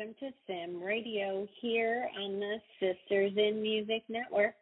[0.00, 4.54] Welcome to Sim Radio here on the Sisters in Music Network.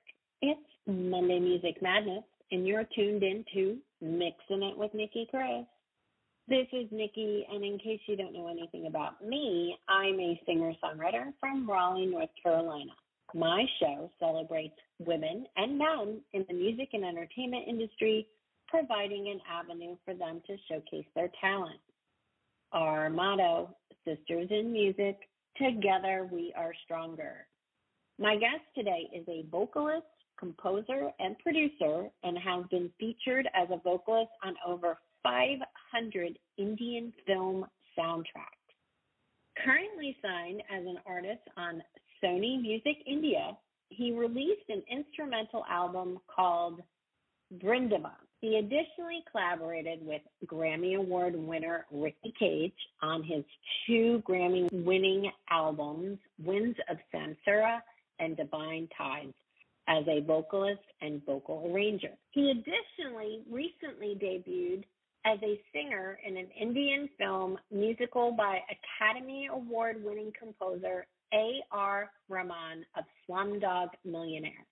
[0.43, 5.64] It's Monday Music Madness, and you're tuned in to Mixing It with Nicki Kris.
[6.48, 10.73] This is Nicki, and in case you don't know anything about me, I'm a singer
[10.82, 12.91] songwriter from Raleigh, North Carolina.
[13.32, 18.27] My show celebrates women and men in the music and entertainment industry,
[18.66, 21.79] providing an avenue for them to showcase their talent.
[22.73, 25.16] Our motto, Sisters in Music,
[25.57, 27.47] Together We Are Stronger.
[28.19, 30.07] My guest today is a vocalist,
[30.38, 37.66] composer, and producer, and has been featured as a vocalist on over 500 Indian film
[37.98, 38.59] soundtracks.
[39.65, 41.83] Currently signed as an artist on
[42.23, 43.57] Sony Music India,
[43.91, 46.80] he released an instrumental album called
[47.54, 48.27] Vrindavan.
[48.41, 52.73] He additionally collaborated with Grammy Award winner Ricky Kej
[53.03, 53.45] on his
[53.87, 57.81] two Grammy winning albums, Winds of Samsara
[58.21, 59.35] and Divine Tides,
[59.89, 62.13] as a vocalist and vocal arranger.
[62.31, 64.84] He additionally recently debuted
[65.25, 72.11] as a singer in an Indian film musical by Academy Award winning composer A.R.
[72.28, 74.65] Rahman of Slumdog Millionaire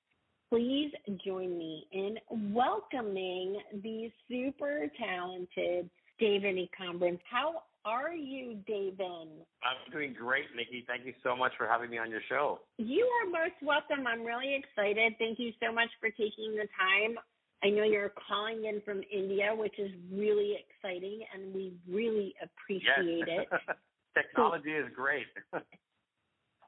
[0.51, 0.93] please
[1.25, 2.17] join me in
[2.53, 7.19] welcoming the super talented Devan Ekambaram.
[7.29, 8.99] How are you, David?
[9.01, 10.85] I'm doing great, Nicki.
[10.87, 12.61] Thank you so much for having me on your show.
[12.79, 14.07] You are most welcome.
[14.07, 15.15] I'm really excited.
[15.19, 17.17] Thank you so much for taking the time.
[17.65, 23.25] I know you're calling in from India, which is really exciting, and we really appreciate
[23.27, 23.47] yes.
[23.51, 23.77] it.
[24.15, 25.27] Technology so, is great.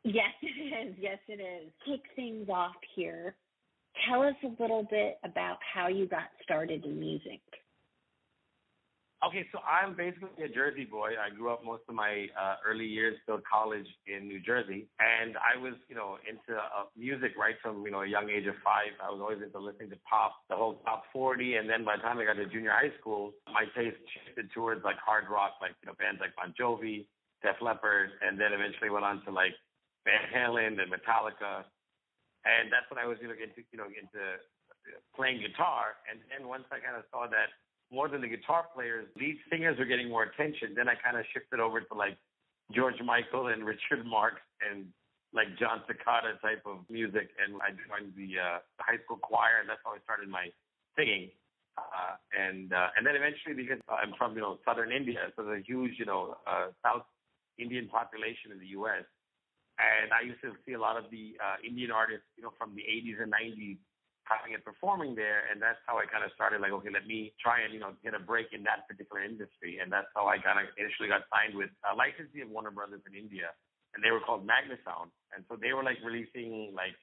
[0.05, 0.95] yes, it is.
[0.99, 1.71] Yes, it is.
[1.87, 3.35] Kick things off here
[4.09, 7.41] tell us a little bit about how you got started in music.
[9.19, 11.19] Okay, so I'm basically a Jersey boy.
[11.19, 15.35] I grew up most of my uh, early years till college in New Jersey, and
[15.43, 18.55] I was, you know, into uh, music right from you know a young age of
[18.63, 18.95] five.
[19.03, 22.03] I was always into listening to pop, the whole top 40, and then by the
[22.03, 25.75] time I got to junior high school, my taste shifted towards like hard rock, like
[25.83, 27.11] you know bands like Bon Jovi,
[27.43, 29.59] Def Leppard, and then eventually went on to like
[30.07, 31.67] Van Halen and Metallica
[32.45, 34.21] and that's when I was you know into you know into
[35.17, 35.99] playing guitar.
[36.09, 37.53] And then once I kind of saw that
[37.91, 41.25] more than the guitar players, lead singers were getting more attention, then I kind of
[41.33, 42.17] shifted over to like
[42.73, 44.87] George Michael and Richard Marx and
[45.33, 49.61] like Jon Secada type of music, and I joined the uh, the high school choir,
[49.61, 50.49] and that's how I started my
[50.97, 51.31] singing.
[51.77, 55.61] Uh, and uh, and then eventually, because I'm from you know southern India, so there's
[55.61, 57.05] a huge you know uh, South
[57.59, 59.05] Indian population in the U.S.
[59.79, 62.75] And I used to see a lot of the uh, Indian artists, you know, from
[62.75, 63.79] the 80s and 90s
[64.29, 65.49] having it performing there.
[65.49, 67.97] And that's how I kind of started like, okay, let me try and, you know,
[68.05, 69.81] get a break in that particular industry.
[69.81, 73.01] And that's how I kind of initially got signed with a licensee of Warner Brothers
[73.09, 73.55] in India.
[73.97, 75.09] And they were called Magnasound.
[75.33, 76.95] And so they were like releasing like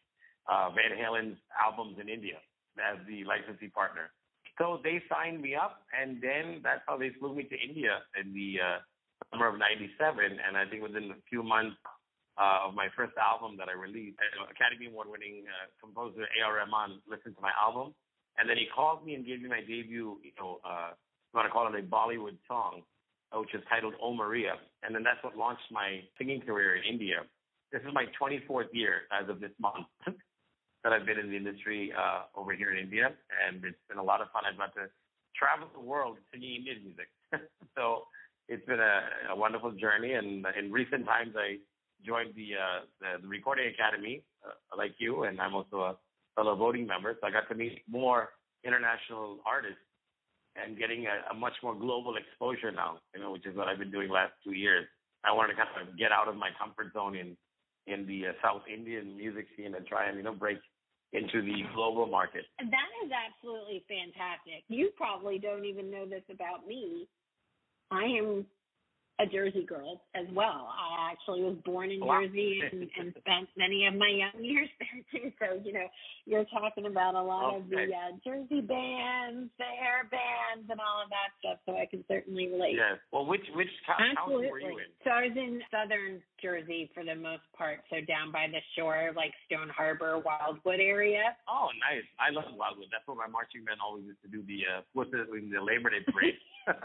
[0.46, 2.38] uh, Van Halen's albums in India
[2.78, 4.14] as the licensee partner.
[4.58, 8.32] So they signed me up, and then that's how they flew me to India in
[8.32, 8.78] the uh,
[9.32, 10.16] summer of '97.
[10.24, 11.76] And I think within a few months,
[12.38, 14.20] uh, of my first album that I released.
[14.52, 16.60] Academy Award winning uh, composer A.R.
[16.60, 17.96] Rahman listened to my album,
[18.38, 21.48] and then he called me and gave me my debut, you know, uh, you want
[21.48, 22.84] to call it a Bollywood song,
[23.32, 24.56] uh, which is titled Oh Maria.
[24.84, 27.24] And then that's what launched my singing career in India.
[27.72, 29.88] This is my 24th year as of this month
[30.84, 33.12] that I've been in the industry uh, over here in India,
[33.48, 34.44] and it's been a lot of fun.
[34.48, 34.88] I've got to
[35.36, 37.10] travel the world singing Indian music.
[37.76, 38.08] so
[38.48, 41.58] it's been a, a wonderful journey, and in recent times I
[42.06, 45.98] joined the uh, the, the Recording Academy, uh, like you, and I'm also a
[46.36, 47.16] fellow voting member.
[47.20, 48.30] So I got to meet more
[48.64, 49.80] international artists
[50.56, 53.00] and getting a, a much more global exposure now.
[53.14, 54.86] You know, which is what I've been doing last two years.
[55.24, 57.38] I wanted to kind of get out of my comfort zone in
[57.88, 60.58] in the uh, South Indian music scene and try and you know break
[61.14, 62.46] into the global market.
[62.60, 64.64] That is absolutely fantastic.
[64.68, 67.08] You probably don't even know this about me.
[67.92, 68.46] I am
[69.20, 70.68] a Jersey girl as well.
[70.68, 72.20] I actually was born in wow.
[72.20, 75.32] Jersey and, and spent many of my young years there too.
[75.40, 75.88] So you know,
[76.26, 77.64] you're talking about a lot okay.
[77.64, 81.60] of the uh, Jersey bands, the hair bands, and all of that stuff.
[81.66, 82.76] So I can certainly relate.
[82.76, 83.00] Yes.
[83.12, 84.52] Well, which which Absolutely.
[84.52, 84.92] were you in?
[85.04, 87.88] So I was in southern Jersey for the most part.
[87.88, 91.40] So down by the shore, like Stone Harbor, Wildwood area.
[91.48, 92.04] Oh, nice.
[92.20, 92.92] I love Wildwood.
[92.92, 95.96] That's where my marching men always used to do the uh, what's it, the Labor
[95.96, 96.36] Day parade.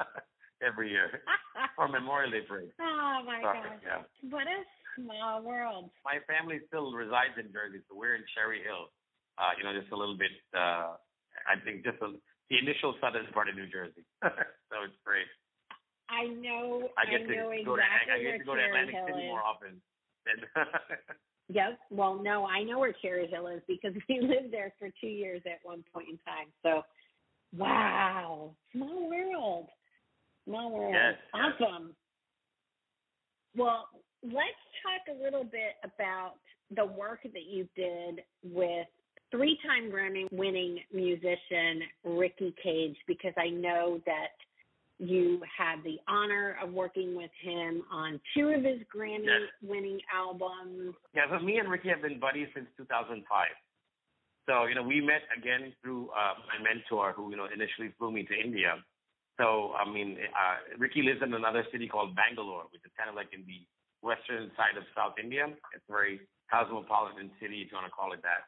[0.64, 1.20] every year
[1.76, 2.72] for Memorial Day parade.
[2.80, 3.80] Oh my god!
[3.82, 4.04] Yeah.
[4.28, 4.60] What a
[4.96, 5.90] small world.
[6.04, 8.92] My family still resides in Jersey, so we're in Cherry Hill.
[9.38, 10.32] Uh, you know, just a little bit.
[10.52, 11.00] Uh,
[11.48, 12.12] I think just a,
[12.50, 14.04] the initial southern part of New Jersey.
[14.22, 15.28] so it's great.
[16.10, 16.90] I know.
[16.98, 19.24] I get to know go exactly to I get to go to Atlantic Hill City
[19.24, 19.30] is.
[19.30, 19.80] more often.
[20.26, 20.38] Than
[21.52, 21.78] Yep.
[21.90, 25.42] Well, no, I know where Cherry Hill is because we lived there for two years
[25.46, 26.46] at one point in time.
[26.62, 26.82] So,
[27.56, 29.66] wow, small world,
[30.46, 30.92] world.
[30.92, 31.52] Yes, yes.
[31.60, 31.94] awesome.
[33.56, 33.88] Well,
[34.22, 36.34] let's talk a little bit about
[36.74, 38.86] the work that you did with
[39.30, 44.34] three-time Grammy-winning musician Ricky Kej because I know that
[44.98, 50.94] you had the honor of working with him on two of his Grammy-winning albums.
[51.14, 53.24] Yeah, so me and Ricky have been buddies since 2005.
[54.46, 58.10] So you know, we met again through uh, my mentor, who you know initially flew
[58.10, 58.74] me to India.
[59.40, 63.16] So I mean, uh, Ricky lives in another city called Bangalore, which is kind of
[63.16, 63.64] like in the
[64.04, 65.48] western side of South India.
[65.48, 66.20] It's a very
[66.52, 68.44] cosmopolitan city, if you want to call it that.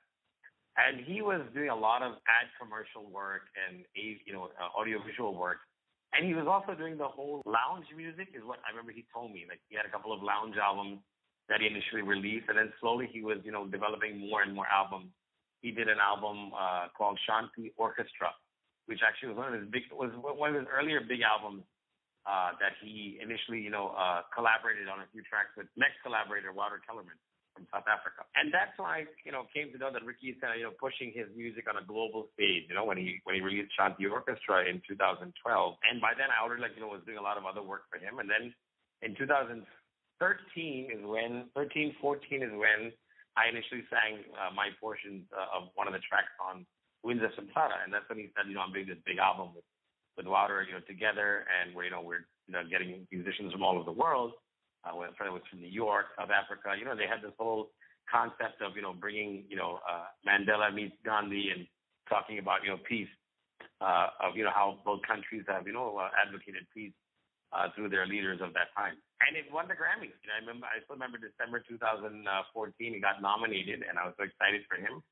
[0.76, 5.32] And he was doing a lot of ad commercial work and you know uh, audiovisual
[5.32, 5.64] work
[6.12, 9.32] and he was also doing the whole lounge music, is what I remember he told
[9.32, 9.48] me.
[9.48, 11.00] Like he had a couple of lounge albums
[11.48, 14.68] that he initially released, and then slowly he was, you know, developing more and more
[14.68, 15.08] albums.
[15.64, 18.36] He did an album uh, called Shanti Orchestra,
[18.86, 21.62] which actually was one of his big was one of his earlier big albums
[22.26, 26.54] uh, that he initially, you know, uh, collaborated on a few tracks with next collaborator
[26.54, 27.18] Wouter Kellerman
[27.54, 28.24] from South Africa.
[28.38, 30.66] And that's why I, you know, came to know that Ricky is kind of, you
[30.70, 33.74] know, pushing his music on a global stage, you know, when he when he released
[33.76, 35.34] Shanti Orchestra in 2012.
[35.34, 37.90] And by then I already like, you know, was doing a lot of other work
[37.90, 38.18] for him.
[38.22, 38.54] And then
[39.02, 39.66] in 2013
[40.94, 42.94] is when 13, 14 is when
[43.36, 46.64] I initially sang uh, my portions uh, of one of the tracks on
[47.02, 47.82] Winds of Samsara.
[47.84, 49.64] And that's when he said, you know, I'm doing this big album with
[50.16, 53.62] with Wouter, you know, together and we're, you know, we're you know, getting musicians from
[53.62, 54.32] all over the world
[54.84, 56.74] uh, when friend was from New York, South Africa.
[56.78, 57.70] You know, they had this whole
[58.10, 61.66] concept of you know bringing you know uh, Mandela meets Gandhi and
[62.08, 63.10] talking about you know peace,
[63.80, 66.92] uh, of you know how both countries have you know uh, advocated peace
[67.54, 68.98] uh, through their leaders of that time.
[69.22, 70.18] And it won the Grammys.
[70.22, 72.26] You know, I remember I still remember December 2014.
[72.76, 75.02] He got nominated, and I was so excited for him.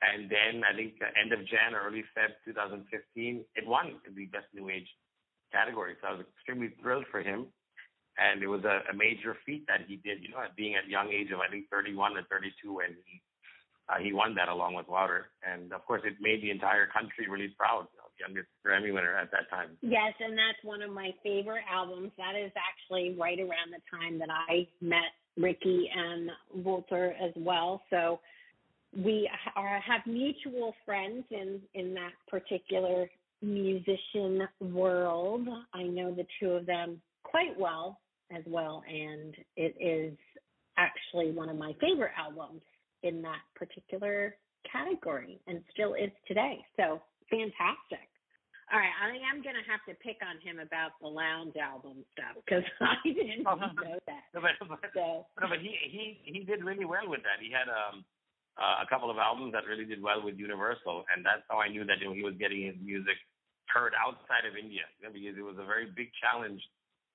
[0.00, 4.48] And then I think uh, end of Jan, early Feb 2015, it won the Best
[4.54, 4.88] New Age
[5.52, 5.94] category.
[6.00, 7.52] So I was extremely thrilled for him
[8.20, 10.22] and it was a, a major feat that he did.
[10.22, 13.22] You know, at being at young age of I think 31 or 32 when he
[13.88, 17.26] uh, he won that along with Wouter, and of course it made the entire country
[17.28, 17.88] really proud.
[17.90, 19.76] You know, the youngest Grammy winner at that time.
[19.82, 22.12] Yes, and that's one of my favorite albums.
[22.16, 26.30] That is actually right around the time that I met Ricky and
[26.64, 27.82] Walter as well.
[27.90, 28.20] So
[28.96, 33.08] we are, have mutual friends in in that particular
[33.42, 35.48] musician world.
[35.72, 38.00] I know the two of them quite well
[38.34, 40.16] as well, and it is
[40.76, 42.62] actually one of my favorite albums
[43.02, 44.36] in that particular
[44.70, 46.64] category and still is today.
[46.76, 47.00] So
[47.30, 48.08] fantastic.
[48.70, 52.38] All right, I I'm gonna have to pick on him about the lounge album stuff
[52.38, 54.22] because I didn't oh, know that.
[54.34, 57.42] No, but, but, so, no, but he he he did really well with that.
[57.42, 58.04] He had um
[58.58, 61.68] uh, a couple of albums that really did well with Universal, and that's how I
[61.68, 63.16] knew that you know he was getting his music
[63.68, 64.88] heard outside of India.
[64.98, 66.60] You know, because it was a very big challenge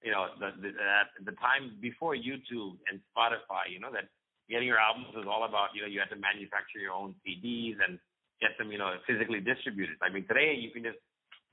[0.06, 4.06] you know, the, the at the time before YouTube and Spotify, you know, that
[4.46, 7.82] getting your albums was all about, you know, you had to manufacture your own CDs
[7.82, 7.98] and
[8.38, 9.98] get them, you know, physically distributed.
[10.06, 11.02] I mean, today you can just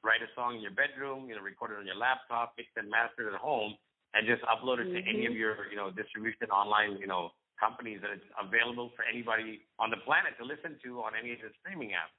[0.04, 2.92] write a song in your bedroom, you know, record it on your laptop, mix and
[2.92, 3.72] master it at home,
[4.12, 5.00] and just upload it mm-hmm.
[5.00, 9.06] to any of your, you know, distribution online, you know, companies that it's available for
[9.06, 12.10] anybody on the planet to listen to on any of the streaming apps,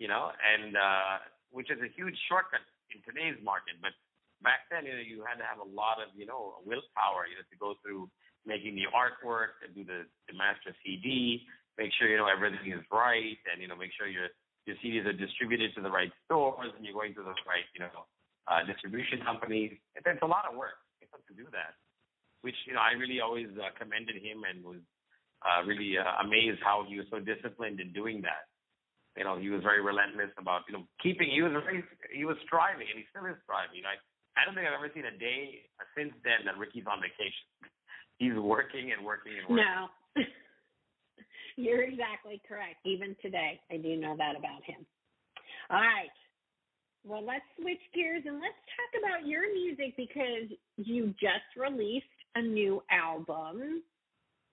[0.00, 1.20] you know, and uh,
[1.52, 3.76] which is a huge shortcut in today's market.
[3.84, 3.92] But
[4.40, 7.36] back then, you know, you had to have a lot of, you know, willpower, you
[7.36, 8.08] know, to go through
[8.48, 11.44] making the artwork, and do the, the master CD,
[11.76, 14.32] make sure you know everything is right, and you know, make sure your
[14.64, 17.80] your CDs are distributed to the right stores, and you're going to the right, you
[17.80, 18.08] know,
[18.48, 19.76] uh, distribution companies.
[19.92, 21.76] It's, it's a lot of work to do that,
[22.42, 24.82] which you know I really always uh, commended him and was
[25.44, 28.48] uh, really uh, amazed how he was so disciplined in doing that.
[29.16, 31.30] You know, he was very relentless about you know keeping.
[31.30, 33.80] He was very he was striving, and he still is striving.
[33.80, 33.98] You know, I,
[34.38, 35.66] I don't think I've ever seen a day
[35.96, 37.46] since then that Ricky's on vacation.
[38.20, 39.64] He's working and working and working.
[39.64, 39.88] No.
[41.56, 42.80] You're exactly correct.
[42.84, 44.86] Even today, I do know that about him.
[45.68, 46.12] All right.
[47.04, 52.42] Well, let's switch gears and let's talk about your music because you just released a
[52.42, 53.82] new album.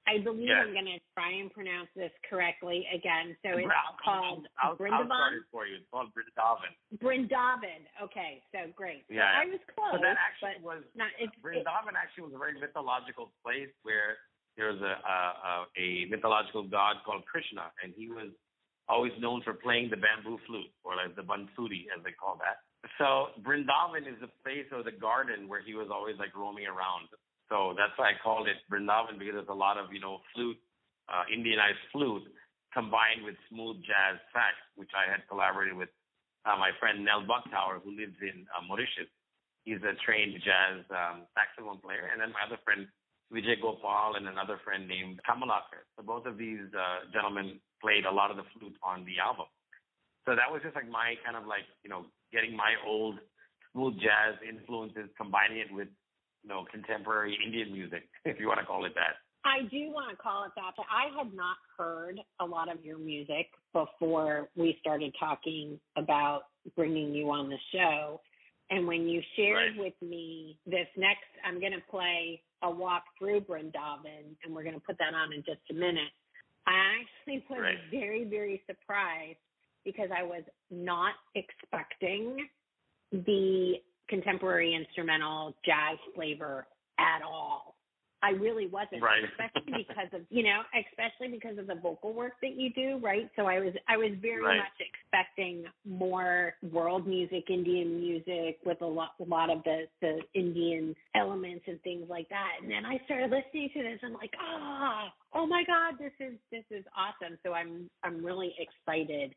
[0.08, 0.64] I believe Yes.
[0.64, 3.36] I'm going to try and pronounce this correctly again.
[3.44, 5.12] So it's I'll, called I'll, I'll, I'll Brindavan.
[5.12, 5.84] start it for you.
[5.84, 6.72] It's called Brindavan.
[7.04, 7.82] Brindavan.
[8.00, 9.04] Okay, so great.
[9.12, 9.36] So Yeah.
[9.36, 11.12] I was close, So that actually was not.
[11.20, 14.16] It's, it, actually was a very mythological place where
[14.56, 18.32] there was a, a a a mythological god called Krishna, and he was
[18.88, 22.64] always known for playing the bamboo flute, or like the bansuri as they call that.
[22.96, 27.12] So Brindavan is the place or the garden where he was always like roaming around.
[27.50, 30.60] So that's why I called it Brindavan because there's a lot of you know flute,
[31.08, 32.28] uh, Indianized flute
[32.74, 35.90] combined with smooth jazz sax, which I had collaborated with
[36.46, 39.10] uh, my friend Nell Bucktower, who lives in uh, Mauritius.
[39.64, 42.88] He's a trained jazz um, saxophone player, and then my other friend
[43.32, 45.84] Vijay Gopal and another friend named Kamalakar.
[45.98, 49.52] So both of these uh, gentlemen played a lot of the flute on the album.
[50.24, 53.20] So that was just like my kind of like you know getting my old
[53.74, 55.88] smooth jazz influences, combining it with
[56.48, 59.18] know contemporary Indian music, if you want to call it that.
[59.46, 62.84] I do want to call it that, but I had not heard a lot of
[62.84, 66.44] your music before we started talking about
[66.76, 68.20] bringing you on the show.
[68.70, 69.86] And when you shared right.
[69.86, 74.76] with me this next, I'm going to play a walk through Brindavan, and we're going
[74.76, 76.12] to put that on in just a minute.
[76.66, 77.78] I actually was right.
[77.90, 79.38] very, very surprised
[79.86, 82.48] because I was not expecting
[83.12, 83.76] the
[84.10, 86.68] contemporary instrumental jazz flavor
[87.00, 87.78] at all.
[88.24, 89.22] I really wasn't, right.
[89.32, 93.30] especially because of you know, especially because of the vocal work that you do, right?
[93.36, 94.58] So I was I was very right.
[94.58, 100.20] much expecting more world music, Indian music with a lot a lot of the the
[100.34, 102.54] Indian elements and things like that.
[102.62, 106.14] And then I started listening to this, and I'm like, ah, oh my God, this
[106.20, 107.38] is this is awesome.
[107.46, 109.36] So I'm I'm really excited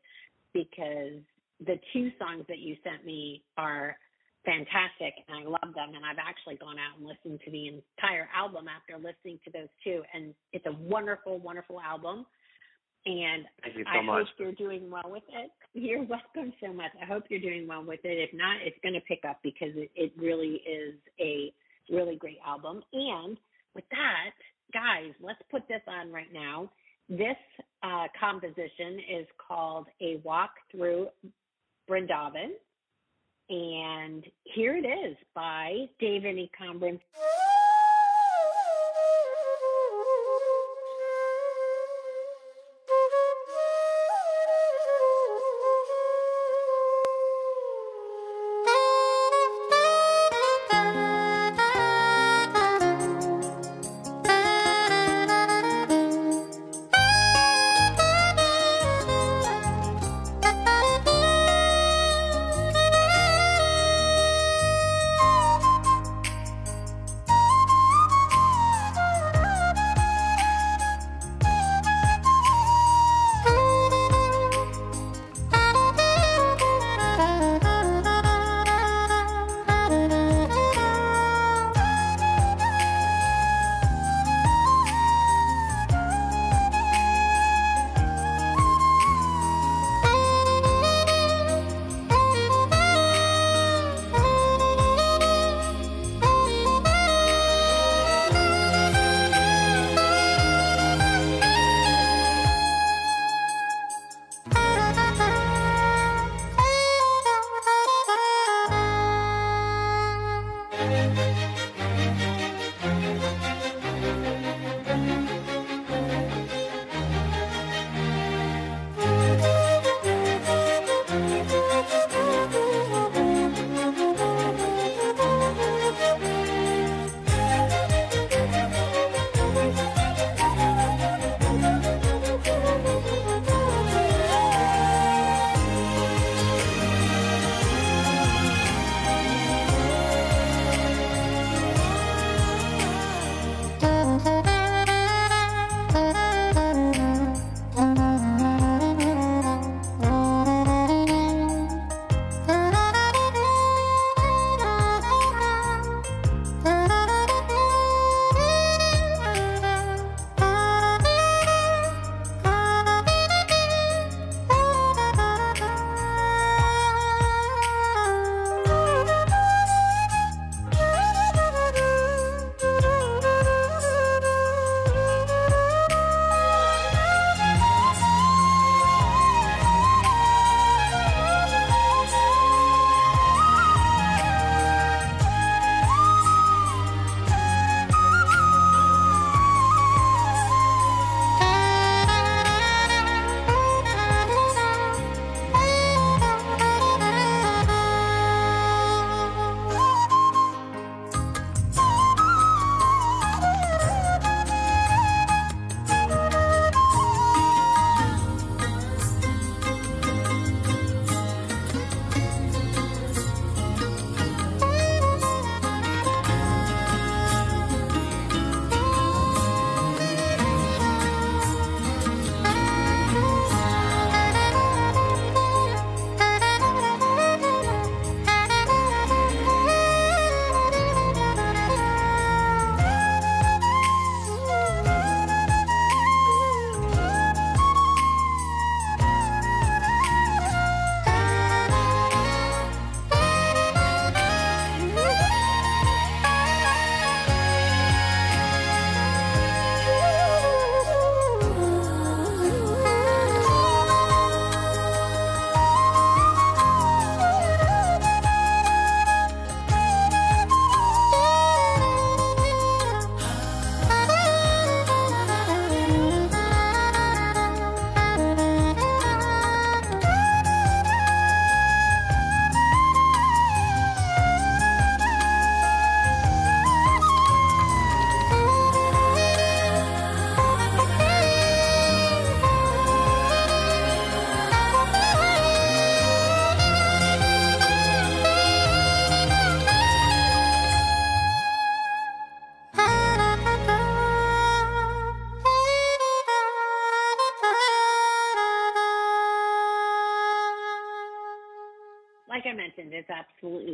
[0.53, 1.21] because
[1.65, 3.95] the two songs that you sent me are
[4.45, 8.27] fantastic and I love them and I've actually gone out and listened to the entire
[8.35, 12.25] album after listening to those two and it's a wonderful wonderful album
[13.05, 14.27] and Thank you so I much.
[14.27, 15.51] hope you're doing well with it.
[15.73, 16.91] You're welcome so much.
[17.01, 18.29] I hope you're doing well with it.
[18.29, 21.53] If not, it's going to pick up because it, it really is a
[21.89, 22.83] really great album.
[22.91, 23.37] And
[23.73, 24.35] with that,
[24.73, 26.69] guys, let's put this on right now.
[27.09, 27.37] This
[27.83, 31.07] uh, composition is called A Walk Through
[31.89, 32.51] Brindavan
[33.51, 36.99] and here it is by Devan Ekambaram.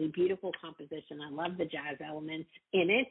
[0.08, 1.20] Beautiful composition.
[1.26, 3.08] I love the jazz elements in it.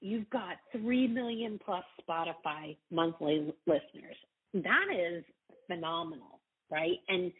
[0.00, 4.16] You've got 3 million plus Spotify monthly listeners.
[4.54, 5.24] That is
[5.66, 6.98] phenomenal, right?
[7.08, 7.32] And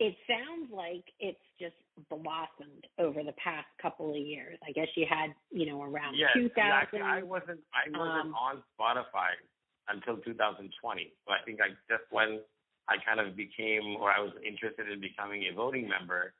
[0.00, 1.76] it sounds like it's just
[2.10, 4.58] blossomed over the past couple of years.
[4.66, 6.58] I guess you had, you know, around yes, 2000.
[6.58, 9.38] Actually, I wasn't I wasn't um, on Spotify
[9.88, 11.12] until 2020.
[11.26, 12.40] So I think I just when
[12.88, 16.34] I kind of became or I was interested in becoming a voting member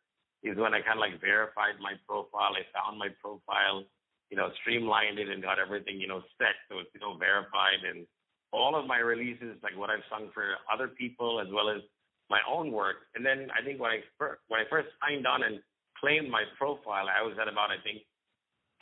[0.44, 2.52] is when I kind of like verified my profile.
[2.52, 3.83] I found my profile,
[4.28, 7.83] you know, streamlined it and got everything, you know, set so it's you know verified
[7.88, 8.07] and
[8.52, 11.83] all of my releases, like what I've sung for other people as well as
[12.30, 13.11] my own work.
[13.16, 15.59] And then I think when I first, when I first signed on and
[15.98, 18.07] claimed my profile, I was at about I think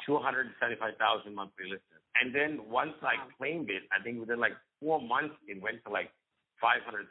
[0.04, 2.02] 275,000 monthly listeners.
[2.20, 2.92] And then once.
[3.02, 6.10] I claimed it, I think within like four months it went to like
[6.60, 7.08] 500,000.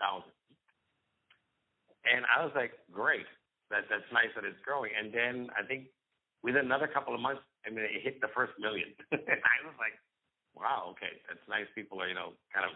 [2.06, 3.28] And I was like, great,
[3.72, 4.92] that that's nice that it's growing.
[4.92, 5.88] And then I think
[6.44, 8.92] within another couple of months, I mean, it hit the first million.
[9.12, 9.96] and I was like,
[10.56, 11.68] wow, okay, that's nice.
[11.74, 12.74] People are you know kind of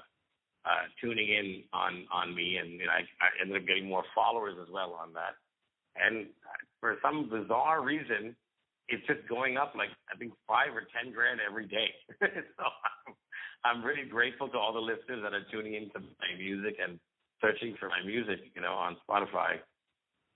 [0.65, 4.03] uh, tuning in on on me, and you know, I, I ended up getting more
[4.15, 5.37] followers as well on that.
[5.95, 6.27] And
[6.79, 8.35] for some bizarre reason,
[8.89, 11.93] it's just going up like I think five or ten grand every day.
[12.19, 13.13] so I'm,
[13.63, 16.99] I'm really grateful to all the listeners that are tuning into my music and
[17.41, 19.59] searching for my music, you know, on Spotify.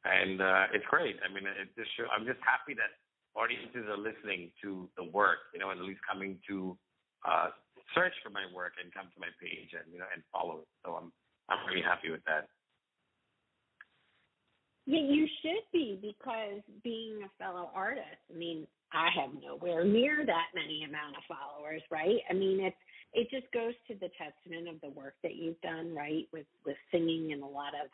[0.05, 1.19] And uh, it's great.
[1.19, 2.95] I mean, it just show, I'm just happy that
[3.35, 6.77] audiences are listening to the work, you know, and at least coming to
[7.27, 7.51] uh,
[7.95, 10.69] search for my work and come to my page and you know and follow it.
[10.85, 11.11] So I'm
[11.49, 12.47] I'm really happy with that.
[14.85, 20.25] Yeah, you should be because being a fellow artist, I mean, I have nowhere near
[20.25, 22.17] that many amount of followers, right?
[22.29, 22.83] I mean, it's
[23.13, 26.77] it just goes to the testament of the work that you've done, right, with with
[26.91, 27.89] singing and a lot of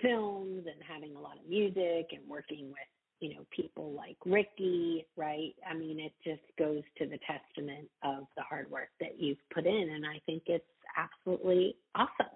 [0.00, 2.88] films and having a lot of music and working with
[3.22, 5.54] you know, people like Ricky, right?
[5.62, 9.64] I mean, it just goes to the testament of the hard work that you've put
[9.64, 10.66] in, and I think it's
[10.98, 12.34] absolutely awesome.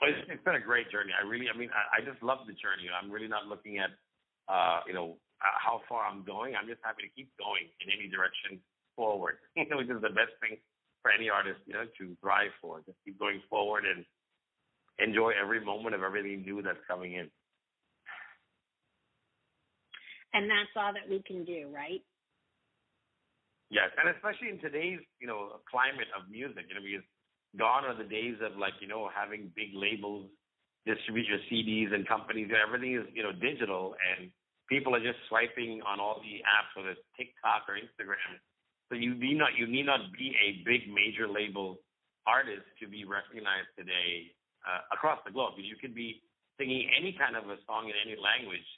[0.00, 1.10] It's, it's been a great journey.
[1.10, 2.86] I really, I mean, I, I just love the journey.
[2.86, 3.90] I'm really not looking at,
[4.46, 6.54] uh, you know, uh, how far I'm going.
[6.54, 8.62] I'm just happy to keep going in any direction
[8.94, 10.62] forward, which is the best thing
[11.02, 12.78] for any artist, you know, to thrive for.
[12.86, 14.06] Just keep going forward and
[14.98, 17.30] enjoy every moment of everything new that's coming in
[20.34, 22.02] and that's all that we can do, right?
[23.70, 27.04] Yes, and especially in today's you know climate of music, you know, because
[27.56, 30.28] gone are the days of like you know having big labels
[30.86, 32.48] distribute your CDs and companies.
[32.48, 34.32] Everything is you know digital, and
[34.68, 38.40] people are just swiping on all the apps, whether it's TikTok or Instagram.
[38.88, 41.80] So you need not you need not be a big major label
[42.24, 44.32] artist to be recognized today
[44.68, 45.56] uh, across the globe.
[45.56, 46.20] You could be
[46.60, 48.68] singing any kind of a song in any language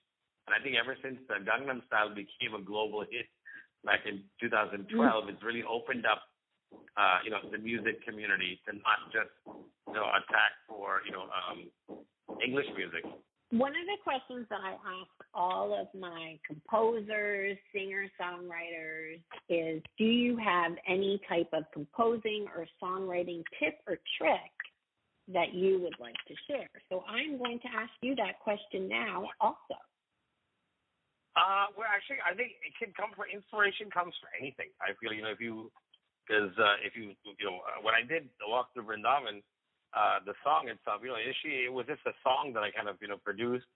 [0.50, 3.30] and I think ever since the Gangnam Style became a global hit
[3.84, 5.28] back in 2012, mm.
[5.30, 6.26] it's really opened up,
[6.98, 11.30] uh, you know, the music community to not just, you know, attack for, you know,
[11.30, 11.70] um,
[12.44, 13.06] English music.
[13.50, 20.04] One of the questions that I ask all of my composers, singer songwriters is do
[20.04, 24.54] you have any type of composing or songwriting tip or trick
[25.32, 26.70] that you would like to share?
[26.88, 29.78] So I'm going to ask you that question now also.
[31.38, 34.74] Uh, well, actually, I think it can come for inspiration comes for anything.
[34.82, 35.70] I feel you know if you
[36.26, 39.38] because uh, if you you know uh, when I did the walk to Vrindavan,
[39.94, 42.90] uh, the song itself, you know, initially it was just a song that I kind
[42.90, 43.70] of you know produced,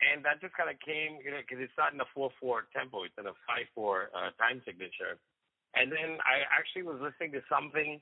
[0.00, 2.72] and that just kind of came you know because it's not in a four four
[2.72, 5.20] tempo, it's in a five four uh, time signature,
[5.76, 8.00] and then I actually was listening to something.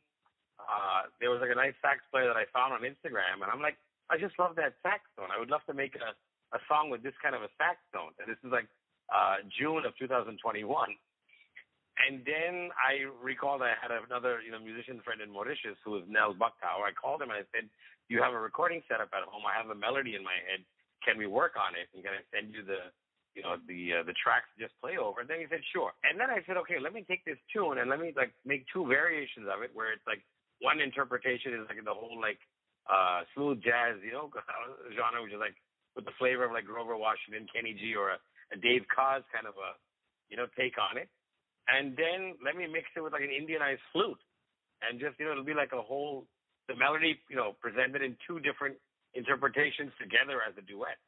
[0.67, 3.63] Uh, there was like a nice sax player that I found on Instagram, and I'm
[3.63, 5.31] like, I just love that saxophone.
[5.31, 6.13] I would love to make a
[6.53, 8.11] a song with this kind of a saxophone.
[8.19, 8.67] And this is like
[9.11, 10.35] uh, June of 2021.
[12.01, 16.05] And then I recalled I had another, you know, musician friend in Mauritius who was
[16.09, 16.89] Nell Bucktower.
[16.89, 17.69] I called him and I said,
[18.09, 19.45] "Do you have a recording set up at home?
[19.45, 20.65] I have a melody in my head.
[21.05, 21.93] Can we work on it?
[21.93, 22.89] And can I send you the,
[23.37, 26.17] you know, the uh, the tracks just play over?" And then he said, "Sure." And
[26.17, 28.89] then I said, "Okay, let me take this tune and let me like make two
[28.89, 30.25] variations of it where it's like
[30.61, 32.41] one interpretation is like the whole like
[32.89, 34.31] uh smooth jazz, you know,
[34.97, 35.57] genre, which is like
[35.97, 38.19] with the flavor of like Grover Washington, Kenny G, or a,
[38.53, 39.77] a Dave Koz kind of a
[40.29, 41.09] you know take on it,
[41.69, 44.21] and then let me mix it with like an Indianized flute,
[44.85, 46.27] and just you know it'll be like a whole
[46.69, 48.77] the melody you know presented in two different
[49.15, 50.99] interpretations together as a duet.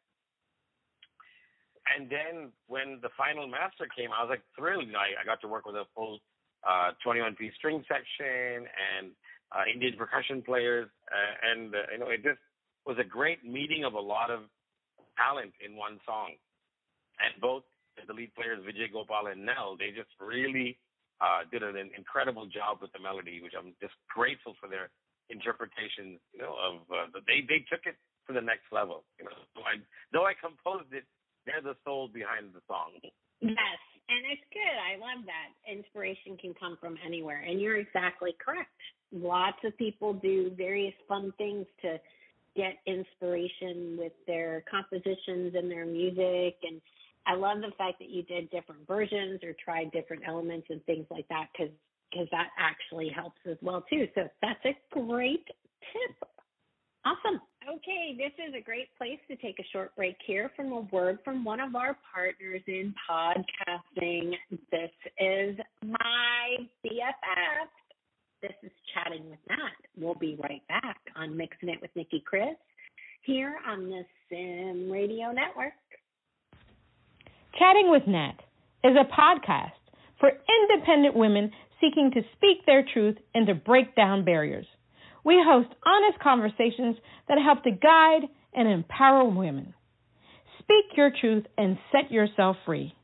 [1.83, 4.87] And then when the final master came, I was like thrilled.
[4.87, 6.23] You know, I, I got to work with a full
[6.63, 9.11] uh, 21 piece string section and
[9.55, 12.41] uh, Indian percussion players, uh, and uh, you know it just
[12.87, 14.49] was a great meeting of a lot of
[15.17, 16.35] talent in one song.
[17.21, 17.63] and both
[18.09, 20.81] the lead players Vijay Gopal and Nell, they just really
[21.21, 24.89] uh, did an incredible job with the melody, which I'm just grateful for their
[25.29, 26.19] interpretation.
[26.33, 29.05] You know, of uh, they they took it to the next level.
[29.21, 29.79] You know, so I,
[30.11, 31.05] though I composed it,
[31.47, 32.97] they're the soul behind the song.
[33.43, 34.77] Yes, and it's good.
[34.79, 35.71] I love that.
[35.71, 38.71] Inspiration can come from anywhere, and you're exactly correct.
[39.13, 41.99] Lots of people do various fun things to
[42.57, 46.81] get inspiration with their compositions and their music and
[47.27, 51.07] I love the fact that you did different versions or tried different elements and things
[51.11, 51.73] like that because
[52.11, 54.07] because that actually helps as well too.
[54.15, 56.29] So that's a great tip.
[57.05, 57.41] Awesome.
[57.69, 61.19] Okay, this is a great place to take a short break here from a word
[61.25, 64.33] from one of our partners in podcasting.
[64.71, 67.69] This is my BFF.
[68.41, 69.75] This is Chatting with Nat.
[69.97, 72.57] We'll be right back on Mixing It with Nicki Kris
[73.23, 75.73] here on the Sim Radio Network.
[77.59, 78.37] Chatting with Nat
[78.85, 79.73] is a podcast
[80.21, 84.67] for independent women seeking to speak their truth and to break down barriers.
[85.25, 86.97] We host honest conversations
[87.29, 89.75] that help to guide and empower women.
[90.59, 92.95] Speak your truth and set yourself free.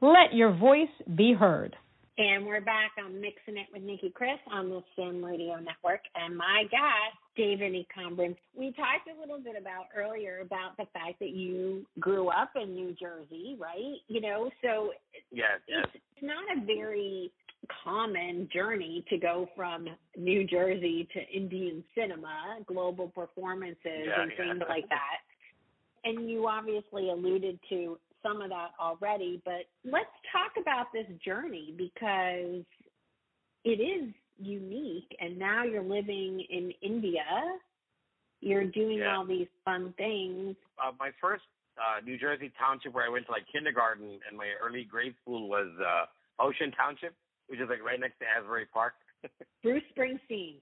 [0.00, 1.76] Let your voice be heard.
[2.18, 6.00] And we're back on Mixing It with Nicki Kris on the Sim Radio Network.
[6.14, 7.86] And my guest, David E.
[7.96, 8.36] Combrin.
[8.54, 12.74] We talked a little bit about earlier about the fact that you grew up in
[12.74, 13.96] New Jersey, right?
[14.08, 14.90] You know, so
[15.30, 15.86] yes, yes.
[15.94, 17.32] it's not a very
[17.84, 24.44] common journey to go from New Jersey to Indian cinema, global performances, yeah, and yeah.
[24.44, 25.18] things like that.
[26.04, 31.74] And you obviously alluded to some of that already, but let's talk about this journey
[31.76, 32.64] because
[33.64, 37.24] it is unique and now you're living in India.
[38.40, 39.16] You're doing yeah.
[39.16, 40.56] all these fun things.
[40.82, 41.44] Uh, my first
[41.78, 45.48] uh, New Jersey township where I went to like kindergarten and my early grade school
[45.48, 46.06] was uh,
[46.42, 47.14] Ocean Township,
[47.52, 48.96] which is like right next to Asbury Park.
[49.62, 50.56] Bruce Springsteen.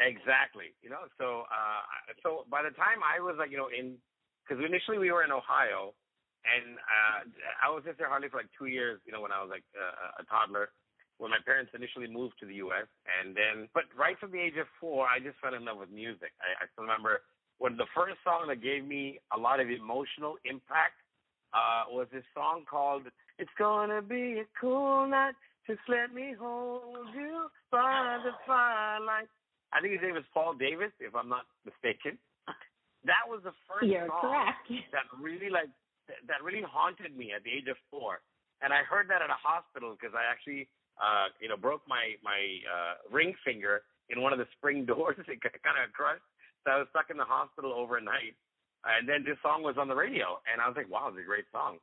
[0.00, 0.72] Exactly.
[0.80, 1.84] You know, so uh
[2.24, 4.00] so by the time I was like, you know, in
[4.40, 5.92] because initially we were in Ohio,
[6.48, 7.28] and uh
[7.60, 9.04] I was just there hardly for like two years.
[9.04, 10.72] You know, when I was like uh, a toddler,
[11.20, 12.88] when my parents initially moved to the U.S.
[13.04, 15.92] And then, but right from the age of four, I just fell in love with
[15.92, 16.32] music.
[16.40, 17.20] I, I still remember
[17.60, 20.96] when the first song that gave me a lot of emotional impact
[21.52, 23.04] uh was this song called
[23.36, 25.36] "It's Gonna Be a Cool Night."
[25.70, 29.30] Just let me hold you by the firelight.
[29.70, 32.18] I think his name is Paul Davis, if I'm not mistaken.
[33.06, 34.66] That was the first You're song correct.
[34.90, 35.70] that really like
[36.26, 38.18] that really haunted me at the age of four.
[38.66, 40.66] And I heard that at a hospital because I actually,
[40.98, 45.22] uh, you know, broke my my uh, ring finger in one of the spring doors.
[45.22, 46.26] It kind of crushed,
[46.66, 48.34] so I was stuck in the hospital overnight.
[48.82, 51.22] And then this song was on the radio, and I was like, "Wow, it's a
[51.22, 51.78] great song."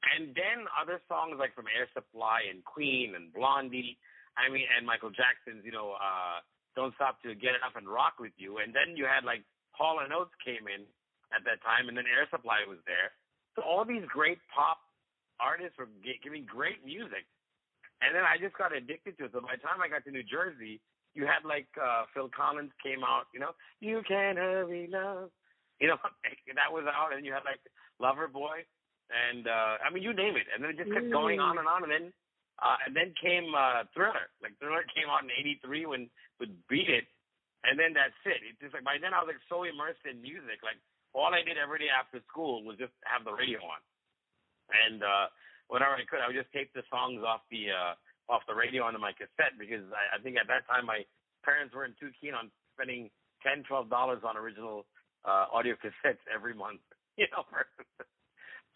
[0.00, 4.00] And then other songs like from Air Supply and Queen and Blondie,
[4.40, 6.40] I mean, and Michael Jackson's, you know, uh,
[6.74, 9.44] "Don't Stop to Get Up and Rock with You." And then you had like
[9.76, 10.88] Hall and Oates came in
[11.36, 13.12] at that time, and then Air Supply was there.
[13.56, 14.80] So all these great pop
[15.38, 17.28] artists were g- giving great music,
[18.00, 19.32] and then I just got addicted to it.
[19.32, 20.80] So by the time I got to New Jersey,
[21.14, 25.30] you had like uh, Phil Collins came out, you know, "You Can't Hurry Love,"
[25.80, 25.98] you know,
[26.56, 27.60] that was out, and you had like
[28.00, 28.64] Loverboy,
[29.10, 31.66] and uh, I mean, you name it, and then it just kept going on and
[31.66, 32.06] on, and then
[32.62, 34.30] uh, and then came uh, Thriller.
[34.38, 36.02] Like Thriller came out in '83 when
[36.38, 37.06] with Beat It,
[37.66, 38.40] and then that's it.
[38.46, 40.78] It's just like by then I was like so immersed in music, like
[41.10, 43.82] all I did every day after school was just have the radio on,
[44.70, 45.26] and uh,
[45.66, 47.94] whenever I could, I would just tape the songs off the uh,
[48.30, 51.02] off the radio onto my cassette because I, I think at that time my
[51.42, 53.10] parents weren't too keen on spending
[53.42, 54.86] ten, twelve dollars on original
[55.24, 56.84] uh, audio cassettes every month,
[57.18, 57.42] you know.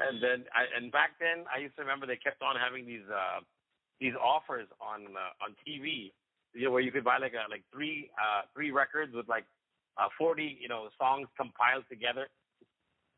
[0.01, 3.07] and then, I, and back then, I used to remember they kept on having these
[3.07, 3.41] uh,
[4.01, 6.11] these offers on uh, on TV,
[6.53, 9.47] you know, where you could buy like a like three uh, three records with like
[9.95, 12.27] uh, 40, you know, songs compiled together.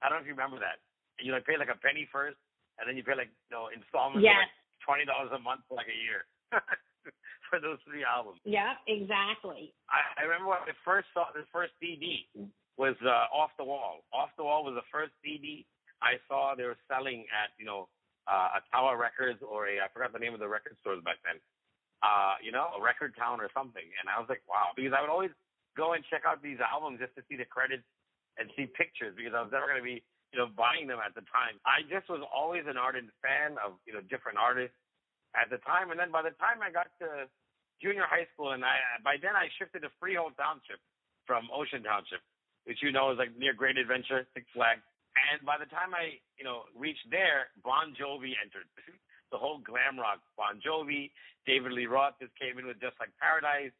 [0.05, 0.85] I don't know if you remember that.
[1.17, 2.37] You like pay like a penny first,
[2.77, 4.45] and then you pay like you know installments Yes.
[4.45, 4.53] like
[4.85, 6.29] twenty dollars a month for like a year
[7.49, 8.45] for those three albums.
[8.45, 9.73] Yeah, exactly.
[9.89, 12.29] I, I remember when I first saw the first CD
[12.77, 14.05] was uh, Off the Wall.
[14.13, 15.65] Off the Wall was the first CD
[16.03, 17.89] I saw they were selling at you know
[18.29, 21.19] uh, a Tower Records or a I forgot the name of the record stores back
[21.25, 21.41] then.
[22.05, 25.01] Uh, you know, a Record Town or something, and I was like, wow, because I
[25.01, 25.33] would always
[25.77, 27.85] go and check out these albums just to see the credits
[28.41, 31.17] and see pictures because I was never going to be, you know, buying them at
[31.17, 31.61] the time.
[31.65, 34.77] I just was always an ardent fan of, you know, different artists
[35.37, 35.93] at the time.
[35.93, 37.29] And then by the time I got to
[37.81, 40.81] junior high school and I, by then I shifted to Freehold Township
[41.29, 42.25] from Ocean Township,
[42.65, 44.85] which you know is like near Great Adventure, Six Flags.
[45.17, 48.69] And by the time I, you know, reached there, Bon Jovi entered.
[49.33, 51.11] the whole glam rock, Bon Jovi,
[51.49, 53.75] David Lee Roth just came in with Just Like Paradise.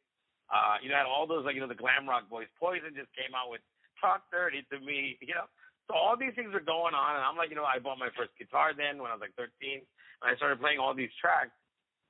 [0.47, 2.47] Uh, you know, had all those like you know the glam rock boys.
[2.55, 3.59] Poison just came out with
[3.99, 5.19] Talk Dirty to Me.
[5.19, 5.47] You know,
[5.87, 8.11] so all these things are going on, and I'm like, you know, I bought my
[8.15, 11.55] first guitar then when I was like 13, and I started playing all these tracks.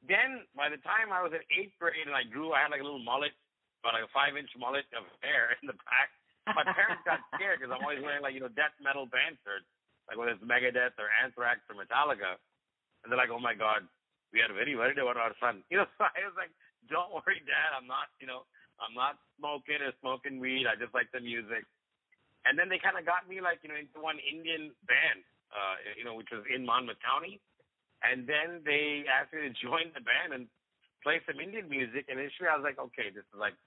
[0.06, 2.82] Then by the time I was in eighth grade and I grew, I had like
[2.82, 3.34] a little mullet,
[3.82, 6.10] about like a five inch mullet of hair in the back.
[6.56, 9.68] My parents got scared because I'm always wearing like you know death metal band shirts,
[10.08, 12.40] like whether it's Megadeth or Anthrax or Metallica,
[13.04, 13.84] and they're like, oh my god,
[14.32, 15.64] we are very worried about our son.
[15.72, 16.52] You know, so I was like,
[16.92, 17.76] don't worry, Dad.
[17.76, 18.48] I'm not, you know,
[18.80, 20.68] I'm not smoking or smoking weed.
[20.68, 21.64] I just like the music.
[22.48, 25.20] And then they kind of got me like, you know, into one Indian band,
[25.52, 27.44] uh, you know, which was in Monmouth County.
[28.06, 30.48] And then they asked me to join the band and
[31.04, 32.08] play some Indian music.
[32.08, 33.58] And initially I was like, okay, this is like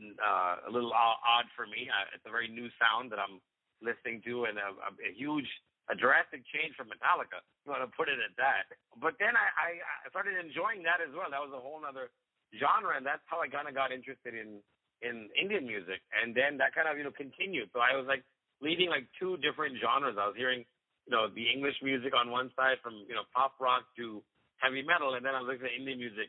[0.00, 1.88] uh, a little odd for me.
[1.88, 3.40] Uh, it's a very new sound that I'm
[3.84, 5.48] listening to and a, a, a huge,
[5.88, 7.40] a drastic change from Metallica.
[7.64, 8.68] You want to put it at that.
[9.00, 11.28] But then I, I, I started enjoying that as well.
[11.28, 12.12] That was a whole other
[12.56, 14.60] genre, and that's how I kind of got interested in
[15.00, 16.04] in Indian music.
[16.12, 17.72] And then that kind of you know continued.
[17.72, 18.24] So I was like
[18.60, 20.20] leading like two different genres.
[20.20, 20.64] I was hearing
[21.08, 24.22] you know the English music on one side, from you know pop rock to
[24.60, 26.28] heavy metal, and then I was listening to Indian music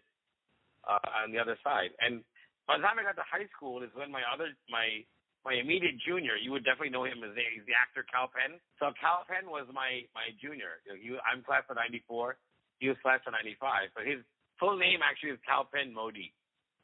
[0.88, 1.92] uh, on the other side.
[2.00, 2.24] And
[2.68, 5.06] by the time I got to high school, is when my other my
[5.42, 8.62] my immediate junior, you would definitely know him as the, he's the actor Kal Penn.
[8.78, 10.82] So Kal Penn was my my junior.
[10.86, 12.38] You know, he, I'm class of '94.
[12.78, 13.94] He was class of '95.
[13.98, 14.22] But his
[14.62, 16.30] full name actually is Kalpen Modi,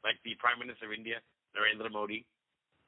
[0.02, 1.22] like the Prime Minister of India,
[1.54, 2.26] Narendra Modi.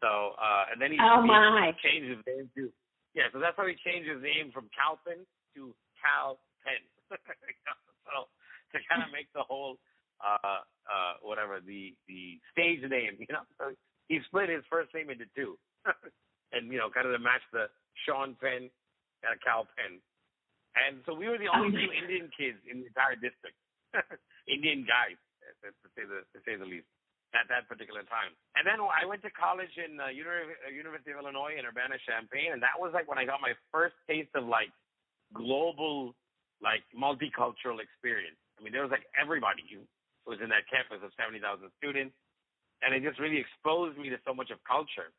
[0.03, 2.72] So, uh, and then he, oh he changed his name to,
[3.14, 5.22] yeah, so that's how he changed his name from Kalpen
[5.55, 5.70] to
[6.03, 6.83] Kal Penn.
[8.11, 8.26] so,
[8.74, 9.79] to kind of make the whole,
[10.20, 13.72] uh, uh, whatever, the, the stage name, you know, so
[14.09, 15.56] he split his first name into two.
[16.52, 17.66] and, you know, kind of to match the
[18.04, 18.68] Sean Penn
[19.24, 20.00] and Kal Penn.
[20.76, 23.59] And so we were the only two Indian kids in the entire district.
[24.46, 25.18] Indian guys,
[25.66, 26.87] to say the to say the least,
[27.35, 28.35] at that particular time.
[28.54, 32.54] And then I went to college in uh, uh University of Illinois in Urbana Champaign,
[32.54, 34.70] and that was like when I got my first taste of like
[35.35, 36.14] global,
[36.62, 38.38] like multicultural experience.
[38.59, 39.83] I mean, there was like everybody who
[40.30, 42.14] was in that campus of seventy thousand students,
[42.86, 45.10] and it just really exposed me to so much of culture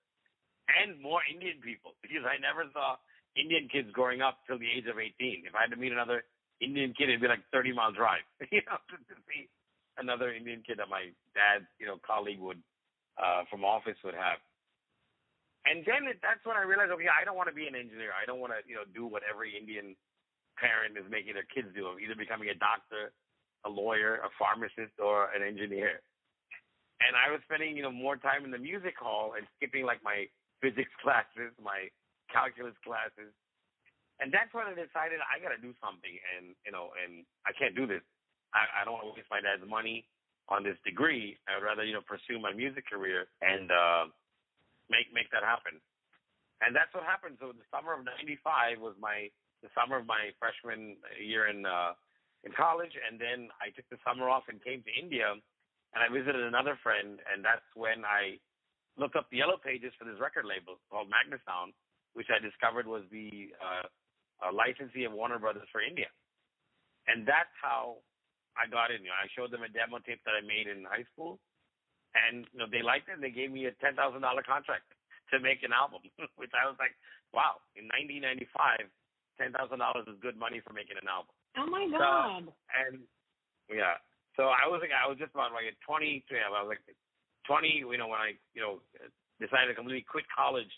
[0.79, 2.95] and more Indian people because I never saw
[3.35, 5.47] Indian kids growing up till the age of 18.
[5.47, 6.23] If I had to meet another
[6.59, 9.47] Indian kid, it'd be like 30 mile drive, you know, to, see
[9.97, 12.61] another Indian kid that my dad's, you know, colleague would,
[13.17, 14.39] uh, from office would have.
[15.65, 18.09] And then it, that's when I realized, okay, I don't want to be an engineer.
[18.17, 19.93] I don't want to, you know, do what every Indian
[20.57, 23.13] parent is making their kids do, of either becoming a doctor,
[23.65, 26.01] a lawyer, a pharmacist, or an engineer.
[27.01, 30.03] And I was spending, you know, more time in the music hall and skipping like
[30.03, 30.29] my
[30.61, 31.89] physics classes, my
[32.29, 33.33] calculus classes,
[34.21, 37.57] and that's when I decided I got to do something, and you know, and I
[37.57, 38.05] can't do this.
[38.53, 40.05] I, I don't want to waste my dad's money
[40.45, 41.41] on this degree.
[41.49, 44.13] I would rather you know pursue my music career and uh,
[44.93, 45.81] make make that happen.
[46.61, 47.41] And that's what happened.
[47.41, 49.33] So the summer of '95 was my
[49.65, 51.97] the summer of my freshman year in uh,
[52.43, 56.09] in college, and then I took the summer off and came to India, and I
[56.09, 58.41] visited another friend, and that's when I
[58.97, 61.73] looked up the yellow pages for this record label called Magnasound,
[62.13, 63.87] which I discovered was the uh,
[64.41, 66.09] a licensee of Warner Brothers for India.
[67.07, 68.01] And that's how
[68.57, 69.05] I got in.
[69.05, 71.37] You know, I showed them a demo tape that I made in high school,
[72.13, 73.17] and you know they liked it.
[73.17, 74.89] and They gave me a ten thousand dollar contract
[75.31, 76.03] to make an album,
[76.41, 76.93] which I was like,
[77.33, 77.61] wow.
[77.77, 78.89] In 1995,
[79.39, 81.33] ten thousand dollars is good money for making an album.
[81.57, 82.47] Oh my god!
[82.47, 83.03] So, and
[83.67, 83.99] yeah,
[84.39, 86.23] so I was like, I was just about like 20.
[86.31, 86.83] Yeah, I was like
[87.47, 87.83] 20.
[87.83, 88.79] You know, when I you know
[89.39, 90.69] decided to completely quit college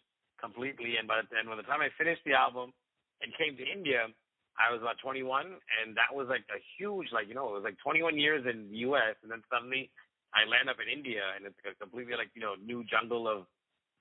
[0.42, 2.74] completely, and by the, and by the time I finished the album
[3.22, 4.10] and came to India,
[4.58, 7.66] I was about 21, and that was like a huge, like you know, it was
[7.66, 9.18] like 21 years in the U.S.
[9.22, 9.94] and then suddenly
[10.34, 13.46] I land up in India, and it's a completely like you know new jungle of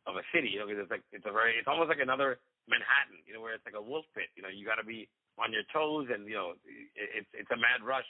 [0.08, 0.56] of a city.
[0.56, 3.20] You know, because it's like it's a very, it's almost like another Manhattan.
[3.28, 4.32] You know, where it's like a wolf pit.
[4.36, 5.08] You know, you got to be
[5.40, 6.52] on your toes, and you know,
[6.94, 8.08] it's it's a mad rush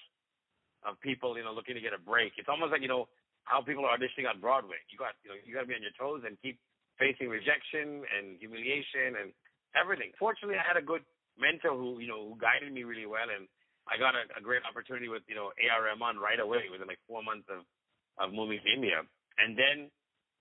[0.82, 2.34] of people, you know, looking to get a break.
[2.38, 3.06] It's almost like you know
[3.44, 4.78] how people are auditioning on Broadway.
[4.90, 6.58] You got you know you got to be on your toes and keep
[6.98, 9.28] facing rejection and humiliation and
[9.74, 10.10] everything.
[10.18, 11.02] Fortunately, I had a good
[11.38, 13.46] mentor who you know who guided me really well, and
[13.86, 15.90] I got a, a great opportunity with you know A.R.
[15.90, 17.62] Rahman right away within like four months of
[18.20, 19.02] of moving to India,
[19.38, 19.90] and then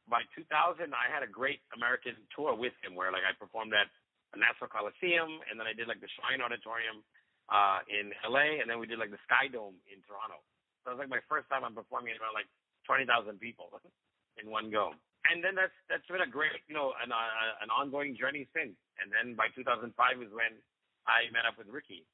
[0.10, 0.50] by 2000
[0.92, 3.88] I had a great American tour with him where like I performed at
[4.36, 7.04] Nassau Coliseum, and then I did like the Shrine Auditorium
[7.52, 10.40] uh in LA, and then we did like the Sky Dome in Toronto.
[10.84, 12.50] So it was like my first time I'm performing in front like
[12.90, 13.70] 20,000 people
[14.42, 14.96] in one go.
[15.30, 18.74] and then that's that's been a great, you know, an uh, an ongoing journey since.
[18.98, 20.58] And then by 2005 is when
[21.06, 22.06] I met up with Ricky,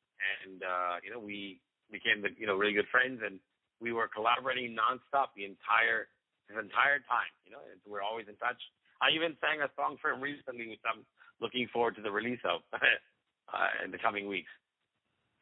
[0.44, 1.60] and uh, you know we
[1.92, 3.40] became the, you know really good friends, and
[3.80, 6.12] we were collaborating nonstop the entire
[6.48, 7.32] this entire time.
[7.48, 8.60] You know, we're always in touch.
[9.00, 11.06] I even sang a song for him recently, which I'm
[11.42, 14.50] looking forward to the release of uh, in the coming weeks.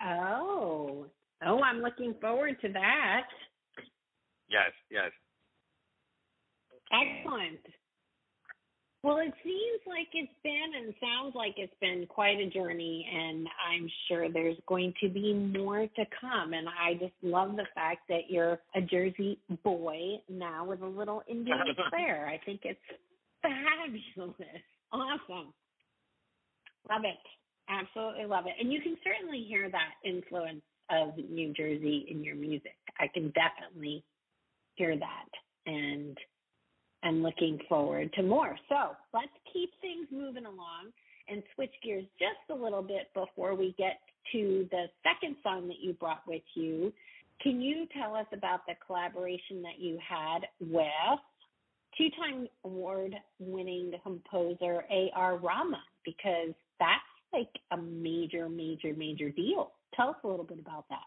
[0.01, 1.05] Oh,
[1.45, 3.27] oh, I'm looking forward to that.
[4.49, 5.11] Yes, yes.
[6.91, 7.59] Excellent.
[9.05, 13.47] Well, it seems like it's been and sounds like it's been quite a journey, and
[13.71, 16.53] I'm sure there's going to be more to come.
[16.53, 21.21] And I just love the fact that you're a Jersey boy now with a little
[21.27, 21.59] Indian
[21.91, 22.27] flair.
[22.27, 22.79] I think it's
[23.43, 24.63] fabulous.
[24.91, 25.53] Awesome.
[26.89, 27.17] Love it.
[27.69, 28.53] Absolutely love it.
[28.59, 32.75] And you can certainly hear that influence of New Jersey in your music.
[32.99, 34.03] I can definitely
[34.75, 35.29] hear that.
[35.65, 36.17] And
[37.03, 38.57] I'm looking forward to more.
[38.69, 40.91] So let's keep things moving along
[41.27, 43.99] and switch gears just a little bit before we get
[44.31, 46.93] to the second song that you brought with you.
[47.41, 51.19] Can you tell us about the collaboration that you had with
[51.97, 55.37] two time award winning composer A.R.
[55.37, 55.79] Rahman?
[56.03, 57.01] Because that's
[57.33, 59.73] like a major, major, major deal.
[59.95, 61.03] Tell us a little bit about that.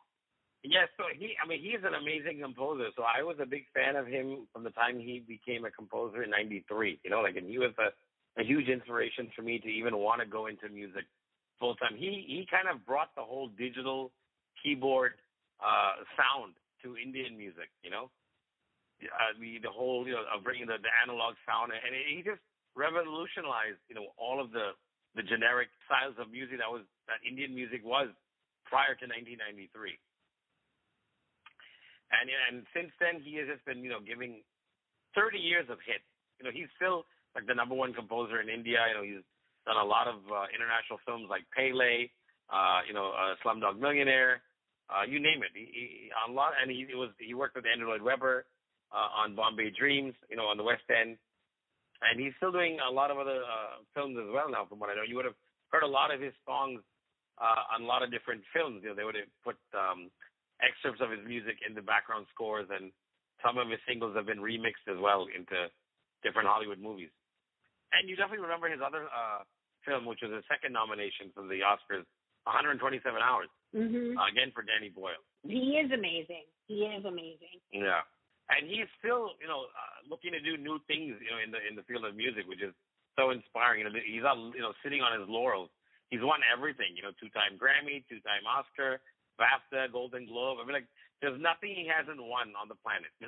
[0.64, 2.90] Yes, so he, I mean, he's an amazing composer.
[2.96, 6.22] So I was a big fan of him from the time he became a composer
[6.24, 7.00] in '93.
[7.04, 7.94] You know, like, and he was a,
[8.40, 11.04] a huge inspiration for me to even want to go into music
[11.60, 11.94] full time.
[11.96, 14.10] He he kind of brought the whole digital
[14.62, 15.14] keyboard
[15.62, 17.70] uh sound to Indian music.
[17.82, 18.10] You know,
[19.06, 22.42] uh, the the whole you know of bringing the, the analog sound, and he just
[22.74, 24.74] revolutionized you know all of the
[25.16, 28.12] the generic styles of music that was that Indian music was
[28.68, 29.96] prior to 1993.
[32.08, 34.44] And and since then, he has just been you know giving
[35.14, 36.04] 30 years of hits.
[36.40, 38.80] You know, he's still like the number one composer in India.
[38.88, 39.24] You know, he's
[39.68, 42.08] done a lot of uh, international films like Pele,
[42.48, 44.40] uh, you know, uh, Slumdog Millionaire,
[44.88, 45.52] uh, you name it.
[45.52, 45.86] He, he
[46.28, 48.46] a lot, and he was he worked with Andrew Lloyd Webber
[48.92, 51.16] uh, on Bombay Dreams, you know, on the West End,
[52.02, 54.66] and he's still doing a lot of other uh, films as well now.
[54.66, 55.38] From what I know, you would have
[55.74, 56.80] heard a lot of his songs
[57.38, 58.82] uh, on a lot of different films.
[58.82, 60.10] You know, they would have put um,
[60.62, 62.94] excerpts of his music in the background scores, and
[63.42, 65.70] some of his singles have been remixed as well into
[66.22, 67.10] different Hollywood movies.
[67.94, 69.42] And you definitely remember his other uh,
[69.86, 72.04] film, which was his second nomination for the Oscars,
[72.44, 74.18] 127 Hours, mm-hmm.
[74.18, 75.22] uh, again for Danny Boyle.
[75.46, 76.44] He is amazing.
[76.66, 77.62] He is amazing.
[77.72, 78.04] Yeah,
[78.48, 81.60] and he's still, you know, uh, looking to do new things, you know, in the
[81.60, 82.72] in the field of music, which is
[83.16, 83.84] so inspiring.
[83.84, 85.68] You know, he's not, you know, sitting on his laurels.
[86.08, 89.04] He's won everything, you know, two-time Grammy, two-time Oscar,
[89.36, 90.56] BAFTA, Golden Globe.
[90.56, 90.88] I mean, like,
[91.20, 93.12] there's nothing he hasn't won on the planet.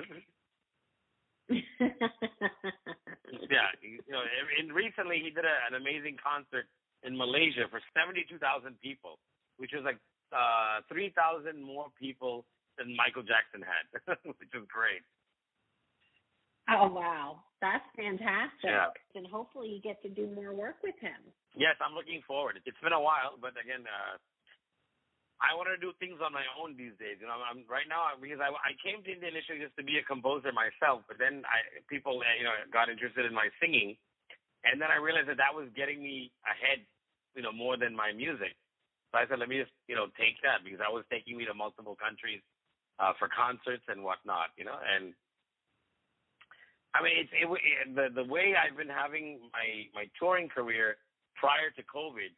[3.52, 6.64] yeah, you know, and recently he did a, an amazing concert
[7.02, 8.40] in Malaysia for 72,000
[8.80, 9.18] people,
[9.58, 9.98] which is like
[10.30, 12.46] uh 3,000 more people
[12.80, 13.84] than Michael Jackson had,
[14.24, 15.04] which is great.
[16.72, 18.72] Oh wow, that's fantastic!
[18.72, 18.88] Yeah.
[19.12, 21.20] And hopefully you get to do more work with him.
[21.52, 22.56] Yes, I'm looking forward.
[22.64, 24.14] It's been a while, but again, uh,
[25.42, 27.18] I want to do things on my own these days.
[27.18, 29.98] You know, I'm right now because I I came to India initially just to be
[29.98, 33.98] a composer myself, but then I people uh, you know got interested in my singing,
[34.62, 36.86] and then I realized that that was getting me ahead,
[37.34, 38.54] you know, more than my music.
[39.10, 41.50] So I said, let me just you know take that because that was taking me
[41.50, 42.38] to multiple countries
[43.00, 44.52] uh, for concerts and whatnot.
[44.60, 45.16] You know, and
[46.92, 51.00] I mean it's it, it the the way I've been having my my touring career
[51.40, 52.30] prior to COVID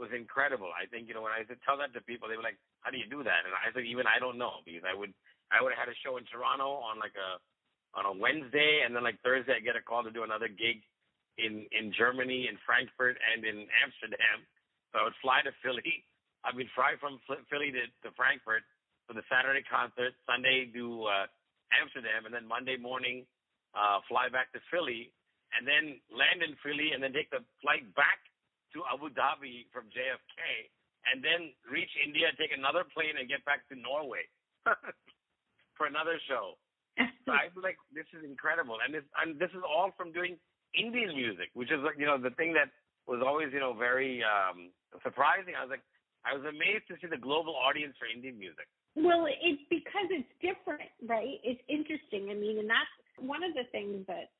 [0.00, 0.72] was incredible.
[0.72, 2.90] I think you know when I said tell that to people, they were like, "How
[2.90, 5.12] do you do that?" And I said, "Even I don't know because I would
[5.52, 7.36] I would have had a show in Toronto on like a
[7.92, 10.80] on a Wednesday, and then like Thursday I get a call to do another gig
[11.36, 14.46] in in Germany, in Frankfurt, and in Amsterdam.
[14.92, 16.06] So I would fly to Philly.
[16.46, 17.18] I mean, fly from
[17.50, 18.62] Philly to, to Frankfurt
[19.08, 21.24] for the Saturday concert, Sunday do uh,
[21.72, 23.24] Amsterdam, and then Monday morning
[23.72, 25.10] uh, fly back to Philly,
[25.56, 28.20] and then land in Philly, and then take the flight back
[28.76, 30.68] to Abu Dhabi from JFK
[31.06, 34.28] and then reach India, take another plane, and get back to Norway
[35.76, 36.60] for another show.
[37.24, 40.36] so I was like, this is incredible, and this and this is all from doing
[40.74, 42.74] Indian music, which is you know the thing that
[43.06, 45.54] was always you know very um surprising.
[45.54, 45.86] I was like,
[46.26, 48.66] I was amazed to see the global audience for Indian music.
[48.98, 51.38] Well, it's because it's different, right?
[51.44, 52.30] It's interesting.
[52.30, 52.90] I mean, and that's
[53.20, 54.30] one of the things that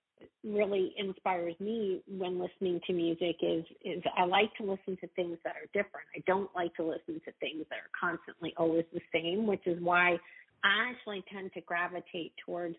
[0.43, 5.39] really inspires me when listening to music is is I like to listen to things
[5.45, 6.07] that are different.
[6.17, 9.81] I don't like to listen to things that are constantly always the same, which is
[9.81, 10.19] why
[10.65, 12.77] I actually tend to gravitate towards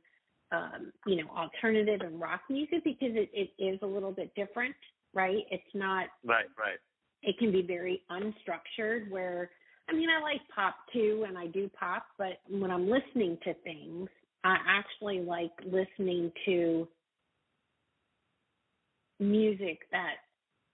[0.51, 4.75] um, you know, alternative and rock music because it, it is a little bit different,
[5.13, 5.43] right?
[5.51, 6.79] It's not right, right.
[7.21, 9.09] It can be very unstructured.
[9.09, 9.51] Where
[9.89, 13.53] I mean, I like pop too, and I do pop, but when I'm listening to
[13.63, 14.09] things,
[14.43, 16.87] I actually like listening to
[19.19, 20.15] music that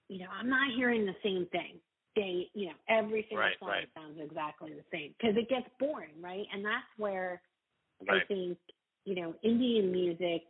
[0.07, 1.80] you know I'm not hearing the same thing.
[2.16, 3.88] They, you know, every single right, song right.
[3.95, 6.45] sounds exactly the same because it gets boring, right?
[6.53, 7.41] And that's where
[8.07, 8.22] right.
[8.22, 8.57] I think
[9.05, 10.43] you know Indian music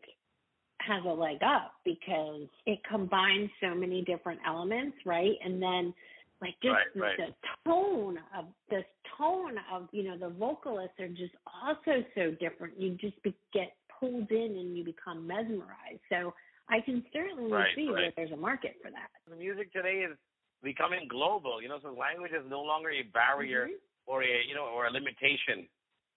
[0.81, 5.33] has a leg up because it combines so many different elements, right?
[5.43, 5.93] And then
[6.41, 7.17] like just right, the, right.
[7.17, 8.83] the tone of the
[9.17, 12.79] tone of you know the vocalists are just also so different.
[12.79, 16.03] You just be, get pulled in and you become mesmerized.
[16.09, 16.33] So
[16.69, 18.07] I can certainly right, see right.
[18.07, 19.07] that there's a market for that.
[19.29, 20.17] The music today is
[20.61, 21.61] becoming global.
[21.61, 24.11] You know, so language is no longer a barrier mm-hmm.
[24.11, 25.67] or a you know or a limitation.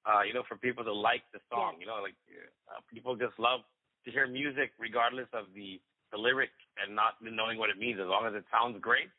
[0.06, 1.76] Uh, you know, for people to like the song.
[1.76, 1.80] Yes.
[1.80, 2.16] You know, like
[2.70, 3.60] uh, people just love
[4.04, 6.50] to hear music regardless of the the lyric
[6.80, 9.12] and not knowing what it means, as long as it sounds great.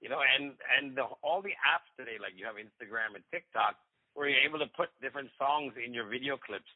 [0.00, 3.74] You know, and and the, all the apps today, like you have Instagram and TikTok,
[4.14, 6.70] where you're able to put different songs in your video clips,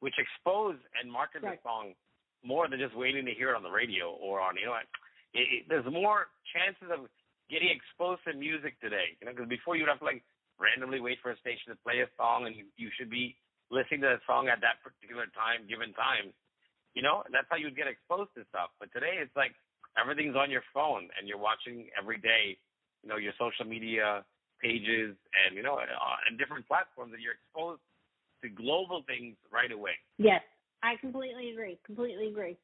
[0.00, 1.56] which expose and market right.
[1.56, 1.96] the song
[2.44, 4.76] more than just waiting to hear it on the radio or on you know.
[4.76, 4.88] It,
[5.34, 7.08] it, there's more chances of
[7.48, 9.16] getting exposed to music today.
[9.20, 10.22] You know, because before you'd have to like
[10.60, 13.36] randomly wait for a station to play a song, and you, you should be
[13.70, 16.32] listening to that song at that particular time, given time.
[16.96, 18.72] You know, that's how you'd get exposed to stuff.
[18.80, 19.52] But today, it's like
[20.00, 22.56] everything's on your phone, and you're watching every day.
[23.06, 24.26] You know, your social media
[24.58, 25.14] pages,
[25.46, 27.78] and you know, uh, and different platforms, that you're exposed
[28.42, 29.94] to global things right away.
[30.18, 30.42] Yes,
[30.82, 31.78] I completely agree.
[31.86, 32.58] Completely agree.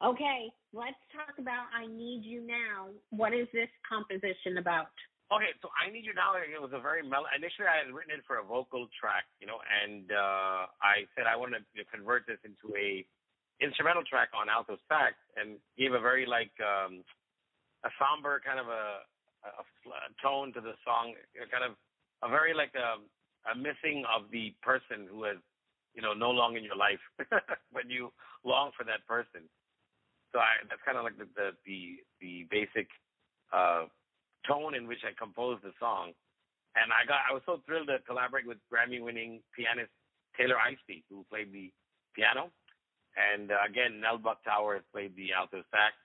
[0.00, 2.88] Okay, let's talk about I Need You Now.
[3.10, 4.88] What is this composition about?
[5.28, 7.28] Okay, so I Need You Now, it was a very mel.
[7.36, 11.28] Initially, I had written it for a vocal track, you know, and uh, I said
[11.28, 13.04] I wanted to convert this into a
[13.60, 17.04] instrumental track on alto sax, and gave a very like um,
[17.84, 19.04] a somber kind of a,
[19.44, 21.14] a, a tone to the song,
[21.50, 21.76] kind of
[22.22, 22.98] a very like a,
[23.50, 25.38] a missing of the person who is,
[25.94, 27.02] you know, no longer in your life,
[27.72, 28.12] but you
[28.44, 29.46] long for that person.
[30.32, 31.80] So I, that's kind of like the the the,
[32.20, 32.88] the basic
[33.52, 33.86] uh,
[34.46, 36.12] tone in which I composed the song,
[36.76, 39.92] and I got I was so thrilled to collaborate with Grammy-winning pianist
[40.36, 41.72] Taylor Eigsti, who played the
[42.14, 42.50] piano,
[43.16, 45.96] and uh, again Nell Bucktower has played the alto sax,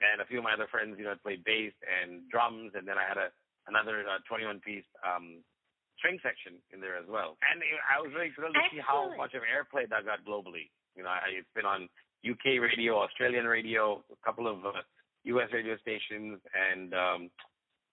[0.00, 2.96] and a few of my other friends, you know, played bass and drums, and then
[2.96, 3.28] I had a
[3.68, 5.44] another uh, 21 piece um,
[6.00, 7.36] string section in there as well.
[7.44, 10.72] And I was really thrilled to see how much of airplay that got globally.
[10.96, 11.86] You know, I, it's been on
[12.24, 14.80] UK radio, Australian radio, a couple of uh,
[15.36, 17.20] US radio stations, and um,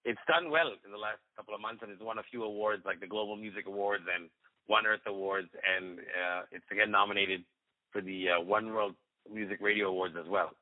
[0.07, 2.83] it's done well in the last couple of months, and it's won a few awards
[2.87, 4.31] like the Global Music Awards and
[4.67, 7.43] One Earth Awards, and uh, it's again nominated
[7.91, 8.95] for the uh, One World
[9.31, 10.55] Music Radio Awards as well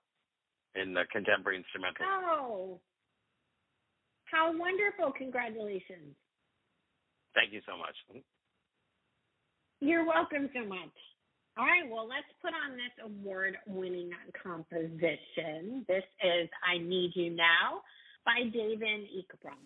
[0.75, 2.05] in the contemporary instrumental.
[2.05, 2.79] Oh,
[4.25, 5.11] how wonderful!
[5.17, 6.15] Congratulations.
[7.33, 7.95] Thank you so much.
[8.11, 8.25] Mm-hmm.
[9.87, 10.95] You're welcome so much.
[11.57, 14.11] All right, well, let's put on this award winning
[14.43, 15.85] composition.
[15.87, 17.81] This is I Need You Now
[18.25, 19.63] by Devan Ekambaram.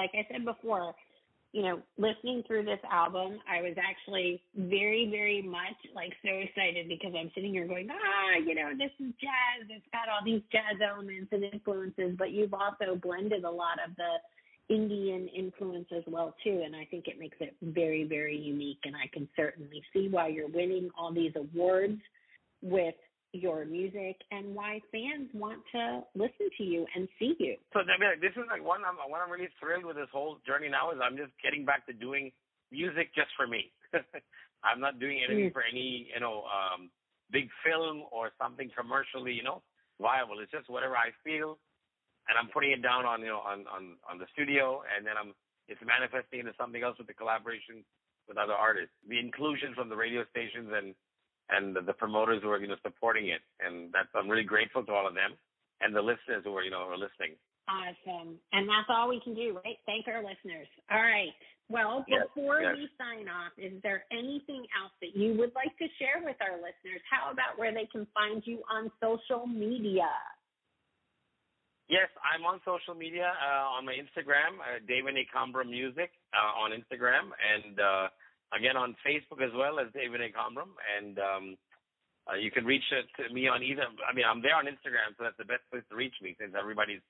[0.00, 0.94] Like I said before,
[1.52, 6.88] you know, listening through this album, I was actually very, very much like so excited
[6.88, 9.68] because I'm sitting here going, ah, you know, this is jazz.
[9.68, 13.94] It's got all these jazz elements and influences, but you've also blended a lot of
[13.96, 18.80] the Indian influence as well too, and I think it makes it very, very unique.
[18.84, 22.00] And I can certainly see why you're winning all these awards
[22.62, 22.94] with
[23.32, 27.56] your music and why fans want to listen to you and see you.
[27.72, 30.38] So I mean, this is like one I'm one I'm really thrilled with this whole
[30.46, 32.32] journey now is I'm just getting back to doing
[32.70, 33.70] music just for me.
[34.64, 35.52] I'm not doing anything mm.
[35.52, 36.90] for any you know um
[37.30, 39.62] big film or something commercially you know
[40.00, 40.40] viable.
[40.42, 41.58] It's just whatever I feel,
[42.26, 45.14] and I'm putting it down on you know on on on the studio, and then
[45.14, 45.34] I'm
[45.70, 47.86] it's manifesting into something else with the collaboration
[48.26, 50.94] with other artists, the inclusion from the radio stations and
[51.52, 53.40] and the, the promoters who are, you know, supporting it.
[53.64, 55.34] And that's, I'm really grateful to all of them
[55.80, 57.36] and the listeners who are, you know, are listening.
[57.68, 58.36] Awesome.
[58.52, 59.78] And that's all we can do, right?
[59.86, 60.66] Thank our listeners.
[60.90, 61.30] All right.
[61.70, 62.74] Well, yes, before yes.
[62.74, 66.58] we sign off, is there anything else that you would like to share with our
[66.58, 66.98] listeners?
[67.06, 70.10] How about where they can find you on social media?
[71.86, 76.70] Yes, I'm on social media uh, on my Instagram, uh, Devan Ekambaram Music uh, on
[76.70, 78.06] Instagram, and uh,
[78.54, 81.44] again on Facebook as well as Devan Ekambaram, and um,
[82.28, 83.86] uh, you can reach it me on either.
[84.04, 86.52] I mean, I'm there on Instagram, so that's the best place to reach me since
[86.58, 87.02] everybody's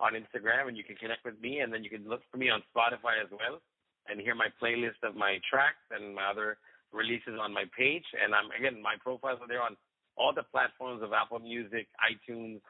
[0.00, 2.50] on Instagram, and you can connect with me, and then you can look for me
[2.50, 3.60] on Spotify as well,
[4.08, 6.58] and hear my playlist of my tracks and my other
[6.92, 8.04] releases on my page.
[8.16, 9.76] And I'm again, my profiles are there on
[10.16, 12.60] all the platforms of Apple Music, iTunes,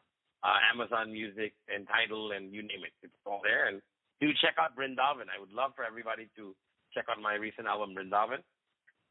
[0.42, 2.94] uh, Amazon Music, and Tidal, and you name it.
[3.02, 3.68] It's all there.
[3.68, 3.80] And
[4.20, 5.30] do check out Brindavan.
[5.30, 6.54] I would love for everybody to
[6.96, 8.40] check out my recent album, Brindavan,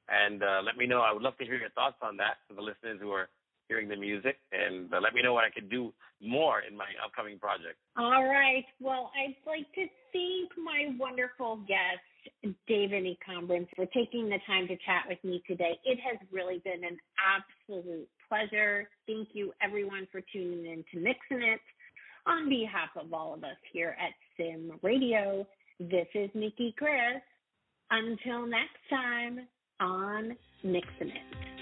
[0.09, 1.01] and uh, let me know.
[1.01, 3.29] I would love to hear your thoughts on that for the listeners who are
[3.69, 6.85] hearing the music, and uh, let me know what I could do more in my
[7.03, 7.77] upcoming project.
[7.97, 8.65] All right.
[8.79, 14.75] Well, I'd like to thank my wonderful guest, Devan Ekambaram, for taking the time to
[14.85, 15.79] chat with me today.
[15.83, 18.89] It has really been an absolute pleasure.
[19.07, 21.61] Thank you, everyone, for tuning in to Mixing It.
[22.27, 25.45] On behalf of all of us here at Sim Radio,
[25.79, 27.21] this is Nicki Kris.
[27.91, 29.47] Until next time
[29.79, 31.55] on Mixing It.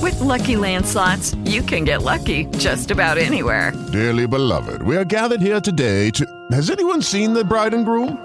[0.00, 3.72] With LuckyLand Slots, you can get lucky just about anywhere.
[3.92, 6.24] Dearly beloved, we are gathered here today to.
[6.52, 8.24] Has anyone seen the bride and groom?